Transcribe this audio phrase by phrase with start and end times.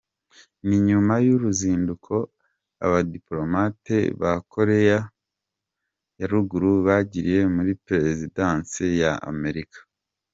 [0.67, 2.13] Ni nyuma y’uruzinduko
[2.85, 4.99] abadipolomate ba Koreya
[6.19, 9.79] ya Ruguru bagiriye muri Perezidansi ya Amerika.